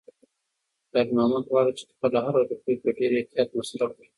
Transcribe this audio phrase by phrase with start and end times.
[0.91, 4.07] خیر محمد غواړي چې خپله هره روپۍ په ډېر احتیاط مصرف کړي.